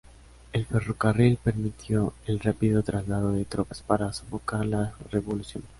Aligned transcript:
El 0.51 0.65
ferrocarril 0.65 1.37
permitió 1.37 2.15
el 2.25 2.39
rápido 2.39 2.81
traslado 2.81 3.33
de 3.33 3.45
tropas, 3.45 3.83
para 3.83 4.11
sofocar 4.11 4.65
las 4.65 4.93
revoluciones. 5.11 5.69